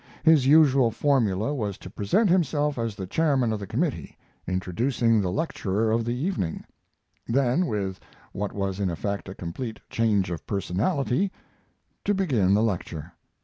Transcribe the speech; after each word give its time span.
His 0.23 0.47
usual 0.47 0.89
formula 0.89 1.53
was 1.53 1.77
to 1.77 1.87
present 1.87 2.27
himself 2.27 2.79
as 2.79 2.95
the 2.95 3.05
chairman 3.05 3.53
of 3.53 3.59
the 3.59 3.67
committee, 3.67 4.17
introducing 4.47 5.21
the 5.21 5.31
lecturer 5.31 5.91
of 5.91 6.05
the 6.05 6.15
evening; 6.15 6.63
then, 7.27 7.67
with 7.67 7.99
what 8.31 8.51
was 8.51 8.79
in 8.79 8.89
effect 8.89 9.29
a 9.29 9.35
complete 9.35 9.79
change 9.91 10.31
of 10.31 10.47
personality, 10.47 11.31
to 12.03 12.15
begin 12.15 12.47
his 12.55 12.65
lecture. 12.65 13.13